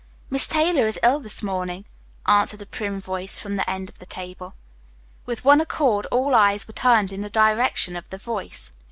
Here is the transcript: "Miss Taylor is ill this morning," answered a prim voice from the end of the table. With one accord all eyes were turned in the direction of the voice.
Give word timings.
"Miss 0.31 0.47
Taylor 0.47 0.87
is 0.87 0.99
ill 1.03 1.19
this 1.19 1.43
morning," 1.43 1.85
answered 2.25 2.63
a 2.63 2.65
prim 2.65 2.99
voice 2.99 3.37
from 3.39 3.55
the 3.55 3.69
end 3.69 3.87
of 3.87 3.99
the 3.99 4.07
table. 4.07 4.55
With 5.27 5.45
one 5.45 5.61
accord 5.61 6.07
all 6.07 6.33
eyes 6.33 6.67
were 6.67 6.73
turned 6.73 7.13
in 7.13 7.21
the 7.21 7.29
direction 7.29 7.95
of 7.95 8.09
the 8.09 8.17
voice. 8.17 8.71